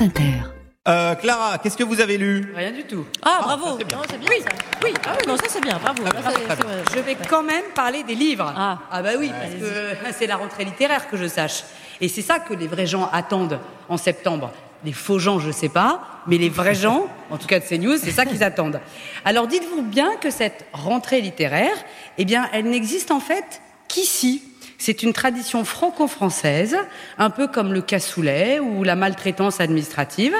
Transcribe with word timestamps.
France 0.00 0.08
Inter. 0.08 0.32
Euh, 0.88 1.14
Clara, 1.14 1.58
qu'est-ce 1.58 1.76
que 1.76 1.84
vous 1.84 2.00
avez 2.00 2.16
lu? 2.16 2.54
Rien 2.56 2.72
du 2.72 2.84
tout. 2.84 3.04
Ah, 3.20 3.40
bravo 3.42 3.66
ça, 3.66 3.74
c'est 3.80 3.84
bien. 3.84 3.98
Bien 3.98 4.28
ça. 4.40 4.48
Oui, 4.82 4.94
ah 5.06 5.12
oui, 5.18 5.26
non, 5.28 5.36
ça 5.36 5.42
c'est 5.46 5.60
bien, 5.60 5.78
bravo. 5.78 6.02
Ah, 6.06 6.30
ça, 6.30 6.56
bien. 6.56 6.66
Je 6.94 7.00
vais 7.00 7.16
quand 7.28 7.42
même 7.42 7.64
parler 7.74 8.02
des 8.02 8.14
livres. 8.14 8.50
Ah. 8.56 8.78
bah 9.02 9.10
oui, 9.18 9.30
parce 9.30 9.52
que 9.52 10.18
c'est 10.18 10.26
la 10.26 10.36
rentrée 10.36 10.64
littéraire 10.64 11.06
que 11.10 11.18
je 11.18 11.26
sache. 11.26 11.64
Et 12.00 12.08
c'est 12.08 12.22
ça 12.22 12.38
que 12.38 12.54
les 12.54 12.66
vrais 12.66 12.86
gens 12.86 13.10
attendent 13.12 13.60
en 13.90 13.98
septembre. 13.98 14.50
Les 14.84 14.94
faux 14.94 15.18
gens, 15.18 15.38
je 15.38 15.50
sais 15.50 15.68
pas, 15.68 16.00
mais 16.26 16.38
les 16.38 16.48
vrais 16.48 16.74
gens, 16.86 17.06
en 17.28 17.36
tout 17.36 17.46
cas 17.46 17.60
de 17.60 17.64
CNews, 17.66 17.98
c'est 17.98 18.12
ça 18.12 18.24
qu'ils 18.24 18.42
attendent. 18.42 18.80
Alors 19.26 19.46
dites-vous 19.48 19.82
bien 19.82 20.16
que 20.16 20.30
cette 20.30 20.64
rentrée 20.72 21.20
littéraire, 21.20 21.76
eh 22.16 22.24
bien, 22.24 22.48
elle 22.54 22.70
n'existe 22.70 23.10
en 23.10 23.20
fait 23.20 23.60
qu'ici. 23.86 24.49
C'est 24.80 25.02
une 25.02 25.12
tradition 25.12 25.62
franco-française, 25.66 26.74
un 27.18 27.28
peu 27.28 27.48
comme 27.48 27.74
le 27.74 27.82
cassoulet 27.82 28.60
ou 28.60 28.82
la 28.82 28.96
maltraitance 28.96 29.60
administrative. 29.60 30.34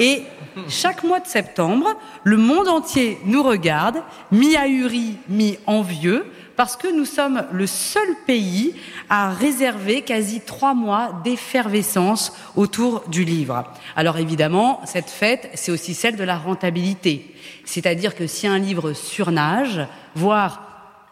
Et 0.00 0.24
chaque 0.68 1.04
mois 1.04 1.20
de 1.20 1.28
septembre, 1.28 1.94
le 2.24 2.36
monde 2.36 2.66
entier 2.66 3.16
nous 3.26 3.44
regarde, 3.44 4.02
mi-ahuri, 4.32 5.18
mi-envieux, 5.28 6.26
parce 6.56 6.76
que 6.76 6.88
nous 6.88 7.04
sommes 7.04 7.44
le 7.52 7.68
seul 7.68 8.08
pays 8.26 8.74
à 9.08 9.30
réserver 9.30 10.02
quasi 10.02 10.40
trois 10.40 10.74
mois 10.74 11.20
d'effervescence 11.22 12.32
autour 12.56 13.04
du 13.06 13.22
livre. 13.22 13.72
Alors 13.94 14.18
évidemment, 14.18 14.80
cette 14.84 15.10
fête, 15.10 15.48
c'est 15.54 15.70
aussi 15.70 15.94
celle 15.94 16.16
de 16.16 16.24
la 16.24 16.38
rentabilité. 16.38 17.32
C'est-à-dire 17.64 18.16
que 18.16 18.26
si 18.26 18.48
un 18.48 18.58
livre 18.58 18.94
surnage, 18.94 19.86
voire 20.16 20.62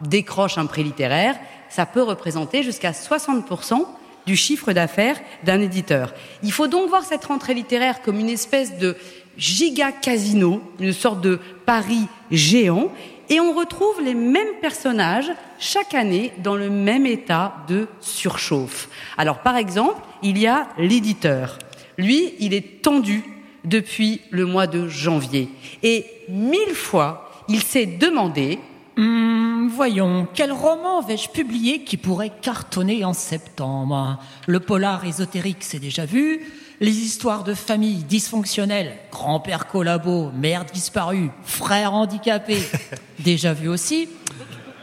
décroche 0.00 0.58
un 0.58 0.66
prix 0.66 0.82
littéraire, 0.82 1.36
ça 1.74 1.86
peut 1.86 2.02
représenter 2.02 2.62
jusqu'à 2.62 2.92
60% 2.92 3.84
du 4.26 4.36
chiffre 4.36 4.72
d'affaires 4.72 5.20
d'un 5.42 5.60
éditeur. 5.60 6.14
Il 6.44 6.52
faut 6.52 6.68
donc 6.68 6.88
voir 6.88 7.02
cette 7.02 7.24
rentrée 7.24 7.52
littéraire 7.52 8.00
comme 8.00 8.20
une 8.20 8.28
espèce 8.28 8.78
de 8.78 8.96
giga 9.36 9.90
casino, 9.90 10.62
une 10.78 10.92
sorte 10.92 11.20
de 11.20 11.40
pari 11.66 12.06
géant, 12.30 12.92
et 13.28 13.40
on 13.40 13.52
retrouve 13.54 14.00
les 14.00 14.14
mêmes 14.14 14.60
personnages 14.60 15.32
chaque 15.58 15.94
année 15.94 16.32
dans 16.38 16.54
le 16.54 16.70
même 16.70 17.06
état 17.06 17.56
de 17.66 17.88
surchauffe. 18.00 18.88
Alors 19.18 19.38
par 19.38 19.56
exemple, 19.56 20.00
il 20.22 20.38
y 20.38 20.46
a 20.46 20.68
l'éditeur. 20.78 21.58
Lui, 21.98 22.34
il 22.38 22.54
est 22.54 22.82
tendu 22.82 23.24
depuis 23.64 24.20
le 24.30 24.46
mois 24.46 24.68
de 24.68 24.86
janvier. 24.86 25.48
Et 25.82 26.06
mille 26.28 26.74
fois, 26.74 27.32
il 27.48 27.62
s'est 27.62 27.86
demandé 27.86 28.60
Hum, 28.96 29.68
voyons, 29.74 30.28
quel 30.34 30.52
roman 30.52 31.02
vais-je 31.02 31.28
publier 31.28 31.82
qui 31.82 31.96
pourrait 31.96 32.32
cartonner 32.40 33.04
en 33.04 33.12
septembre? 33.12 34.20
Le 34.46 34.60
polar 34.60 35.04
ésotérique, 35.04 35.64
c'est 35.64 35.80
déjà 35.80 36.06
vu. 36.06 36.40
Les 36.80 36.98
histoires 36.98 37.44
de 37.44 37.54
famille 37.54 38.04
dysfonctionnelles, 38.04 38.96
grand-père 39.10 39.66
collabo, 39.66 40.30
mère 40.32 40.64
disparue, 40.64 41.30
frère 41.44 41.94
handicapé, 41.94 42.58
déjà 43.18 43.52
vu 43.52 43.68
aussi. 43.68 44.08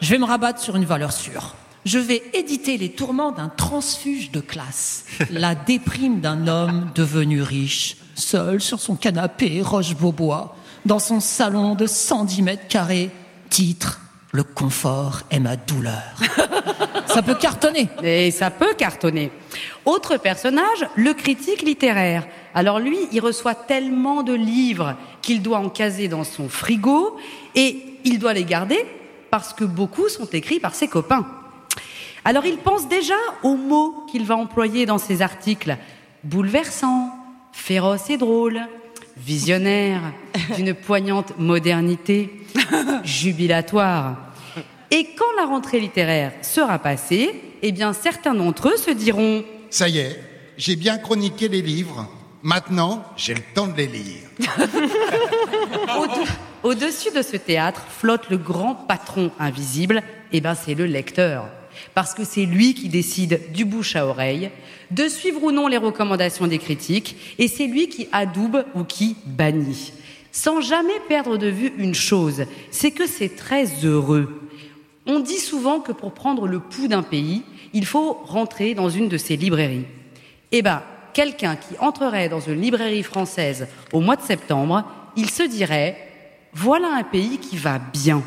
Je 0.01 0.09
vais 0.09 0.17
me 0.17 0.25
rabattre 0.25 0.59
sur 0.59 0.75
une 0.75 0.85
valeur 0.85 1.13
sûre. 1.13 1.55
Je 1.85 1.99
vais 1.99 2.21
éditer 2.33 2.77
les 2.77 2.91
tourments 2.91 3.31
d'un 3.31 3.49
transfuge 3.49 4.31
de 4.31 4.41
classe, 4.41 5.05
la 5.31 5.55
déprime 5.67 6.19
d'un 6.19 6.47
homme 6.47 6.91
devenu 6.95 7.41
riche, 7.41 7.97
seul 8.15 8.61
sur 8.61 8.79
son 8.79 8.95
canapé 8.95 9.61
Roche-Beaubois, 9.61 10.55
dans 10.85 10.99
son 10.99 11.19
salon 11.19 11.75
de 11.75 11.87
110 11.87 12.41
mètres 12.41 12.67
carrés, 12.67 13.09
titre 13.49 14.00
Le 14.31 14.43
confort 14.43 15.23
est 15.29 15.39
ma 15.39 15.57
douleur. 15.57 16.21
Ça 17.07 17.21
peut 17.21 17.35
cartonner. 17.35 17.89
Et 18.01 18.31
ça 18.31 18.49
peut 18.49 18.73
cartonner. 18.73 19.31
Autre 19.85 20.15
personnage, 20.15 20.87
le 20.95 21.13
critique 21.13 21.61
littéraire. 21.61 22.25
Alors 22.53 22.79
lui, 22.79 22.97
il 23.11 23.19
reçoit 23.19 23.55
tellement 23.55 24.23
de 24.23 24.33
livres 24.33 24.95
qu'il 25.21 25.41
doit 25.41 25.57
en 25.57 25.67
caser 25.67 26.07
dans 26.07 26.23
son 26.23 26.47
frigo 26.47 27.17
et 27.55 27.99
il 28.05 28.19
doit 28.19 28.33
les 28.33 28.45
garder 28.45 28.85
parce 29.29 29.53
que 29.53 29.65
beaucoup 29.65 30.07
sont 30.07 30.27
écrits 30.27 30.61
par 30.61 30.73
ses 30.73 30.87
copains. 30.87 31.27
Alors 32.23 32.45
il 32.45 32.57
pense 32.57 32.87
déjà 32.87 33.15
aux 33.43 33.55
mots 33.55 34.05
qu'il 34.09 34.25
va 34.25 34.37
employer 34.37 34.85
dans 34.85 34.97
ses 34.97 35.21
articles. 35.21 35.75
Bouleversant, 36.23 37.09
féroce 37.51 38.09
et 38.09 38.17
drôle, 38.17 38.61
visionnaire, 39.17 40.01
d'une 40.55 40.73
poignante 40.73 41.37
modernité, 41.37 42.29
jubilatoire. 43.03 44.17
Et 44.89 45.07
quand 45.17 45.25
la 45.37 45.45
rentrée 45.45 45.79
littéraire 45.79 46.33
sera 46.41 46.79
passée, 46.79 47.29
eh 47.61 47.71
bien 47.71 47.93
certains 47.93 48.33
d'entre 48.33 48.69
eux 48.69 48.77
se 48.77 48.91
diront 48.91 49.43
Ça 49.69 49.87
y 49.87 49.99
est, 49.99 50.19
j'ai 50.57 50.75
bien 50.75 50.97
chroniqué 50.97 51.47
les 51.47 51.61
livres. 51.61 52.07
Maintenant, 52.43 53.03
j'ai 53.17 53.35
le 53.35 53.41
temps 53.53 53.67
de 53.67 53.77
les 53.77 53.87
lire. 53.87 54.27
Au- 56.63 56.69
Au-dessus 56.69 57.11
de 57.15 57.21
ce 57.21 57.37
théâtre 57.37 57.83
flotte 57.87 58.29
le 58.29 58.37
grand 58.37 58.73
patron 58.75 59.31
invisible, 59.39 60.01
et 60.31 60.41
ben 60.41 60.55
c'est 60.55 60.73
le 60.73 60.85
lecteur. 60.85 61.45
Parce 61.93 62.13
que 62.13 62.23
c'est 62.23 62.45
lui 62.45 62.73
qui 62.73 62.89
décide 62.89 63.51
du 63.51 63.65
bouche 63.65 63.95
à 63.95 64.05
oreille, 64.05 64.49
de 64.91 65.07
suivre 65.07 65.43
ou 65.43 65.51
non 65.51 65.67
les 65.67 65.77
recommandations 65.77 66.47
des 66.47 66.57
critiques, 66.57 67.15
et 67.37 67.47
c'est 67.47 67.67
lui 67.67 67.87
qui 67.87 68.07
adoube 68.11 68.65
ou 68.75 68.83
qui 68.83 69.15
bannit. 69.25 69.93
Sans 70.31 70.61
jamais 70.61 70.99
perdre 71.07 71.37
de 71.37 71.47
vue 71.47 71.73
une 71.77 71.95
chose, 71.95 72.45
c'est 72.71 72.91
que 72.91 73.07
c'est 73.07 73.35
très 73.35 73.65
heureux. 73.83 74.41
On 75.05 75.19
dit 75.19 75.39
souvent 75.39 75.79
que 75.79 75.91
pour 75.91 76.13
prendre 76.13 76.47
le 76.47 76.59
pouls 76.59 76.87
d'un 76.87 77.03
pays, 77.03 77.43
il 77.73 77.85
faut 77.85 78.13
rentrer 78.25 78.73
dans 78.73 78.89
une 78.89 79.09
de 79.09 79.17
ses 79.17 79.35
librairies. 79.35 79.85
Eh 80.51 80.61
ben, 80.61 80.83
quelqu'un 81.13 81.55
qui 81.55 81.77
entrerait 81.79 82.29
dans 82.29 82.39
une 82.39 82.61
librairie 82.61 83.03
française 83.03 83.67
au 83.93 83.99
mois 83.99 84.15
de 84.15 84.21
septembre, 84.21 84.83
il 85.15 85.29
se 85.29 85.43
dirait 85.43 85.97
voilà 86.53 86.93
un 86.95 87.03
pays 87.03 87.37
qui 87.37 87.57
va 87.57 87.79
bien, 87.79 88.23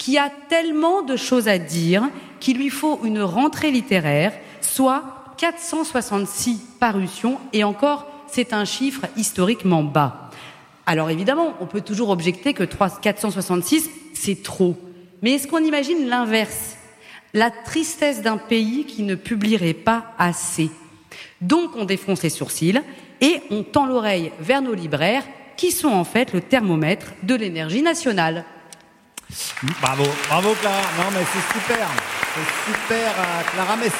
qui 0.00 0.16
a 0.16 0.30
tellement 0.48 1.02
de 1.02 1.14
choses 1.14 1.46
à 1.46 1.58
dire 1.58 2.08
qu'il 2.40 2.56
lui 2.56 2.70
faut 2.70 3.00
une 3.04 3.20
rentrée 3.20 3.70
littéraire, 3.70 4.32
soit 4.62 5.34
466 5.36 6.58
parutions, 6.80 7.38
et 7.52 7.64
encore, 7.64 8.06
c'est 8.26 8.54
un 8.54 8.64
chiffre 8.64 9.02
historiquement 9.18 9.82
bas. 9.82 10.30
Alors 10.86 11.10
évidemment, 11.10 11.52
on 11.60 11.66
peut 11.66 11.82
toujours 11.82 12.08
objecter 12.08 12.54
que 12.54 12.64
3 12.64 12.98
466, 13.02 13.90
c'est 14.14 14.42
trop. 14.42 14.74
Mais 15.20 15.32
est-ce 15.32 15.46
qu'on 15.46 15.62
imagine 15.62 16.08
l'inverse? 16.08 16.76
La 17.34 17.50
tristesse 17.50 18.22
d'un 18.22 18.38
pays 18.38 18.86
qui 18.86 19.02
ne 19.02 19.14
publierait 19.14 19.74
pas 19.74 20.14
assez. 20.18 20.70
Donc 21.42 21.76
on 21.76 21.84
défonce 21.84 22.22
les 22.22 22.30
sourcils 22.30 22.80
et 23.20 23.42
on 23.50 23.62
tend 23.64 23.84
l'oreille 23.84 24.32
vers 24.40 24.62
nos 24.62 24.74
libraires 24.74 25.24
qui 25.58 25.72
sont 25.72 25.88
en 25.88 26.04
fait 26.04 26.32
le 26.32 26.40
thermomètre 26.40 27.12
de 27.22 27.34
l'énergie 27.34 27.82
nationale. 27.82 28.46
Bravo, 29.80 30.04
bravo 30.28 30.54
Clara. 30.60 30.82
Non 30.98 31.10
mais 31.12 31.24
c'est 31.32 31.58
super, 31.58 31.88
c'est 32.34 32.72
super 32.72 33.12
euh, 33.18 33.42
Clara, 33.54 33.76
mais 33.76 33.90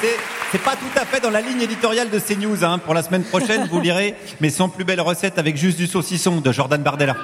c'est 0.51 0.61
pas 0.61 0.75
tout 0.75 0.99
à 0.99 1.05
fait 1.05 1.19
dans 1.19 1.29
la 1.29 1.41
ligne 1.41 1.61
éditoriale 1.61 2.09
de 2.09 2.19
CNews. 2.19 2.63
Hein. 2.63 2.79
Pour 2.79 2.93
la 2.93 3.03
semaine 3.03 3.23
prochaine, 3.23 3.67
vous 3.71 3.79
lirez, 3.79 4.15
mais 4.39 4.49
sans 4.49 4.69
plus 4.69 4.83
belle 4.83 5.01
recette 5.01 5.37
avec 5.37 5.57
juste 5.57 5.77
du 5.77 5.87
saucisson 5.87 6.41
de 6.41 6.51
Jordan 6.51 6.81
Bardella. 6.81 7.15